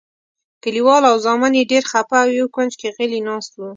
کلیوال 0.63 1.03
او 1.11 1.15
زامن 1.25 1.53
یې 1.59 1.69
ډېر 1.71 1.83
خپه 1.91 2.17
او 2.23 2.29
یو 2.39 2.47
کونج 2.55 2.71
کې 2.79 2.89
غلي 2.95 3.19
ناست 3.29 3.51
وو. 3.55 3.69